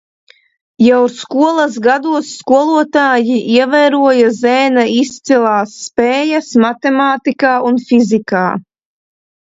Jau 0.83 1.01
skolas 1.15 1.75
gados 1.87 2.31
skolotāji 2.37 3.37
ievēroja 3.57 4.31
zēna 4.39 4.87
izcilās 4.95 5.77
spējas 5.85 6.51
matemātikā 6.67 7.53
un 7.71 7.83
fizikā. 7.91 8.47